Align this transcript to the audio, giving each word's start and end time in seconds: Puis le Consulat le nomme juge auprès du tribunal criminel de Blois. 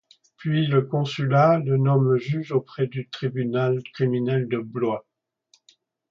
Puis 0.37 0.65
le 0.65 0.81
Consulat 0.81 1.59
le 1.59 1.77
nomme 1.77 2.17
juge 2.17 2.53
auprès 2.53 2.87
du 2.87 3.07
tribunal 3.07 3.83
criminel 3.93 4.47
de 4.47 4.57
Blois. 4.57 5.05